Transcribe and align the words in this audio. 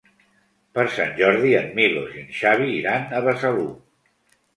Per 0.77 0.85
Sant 0.93 1.11
Jordi 1.19 1.51
en 1.57 1.67
Milos 1.79 2.15
i 2.15 2.21
en 2.21 2.31
Xavi 2.37 2.71
iran 2.79 3.05
a 3.19 3.21
Besalú. 3.29 3.67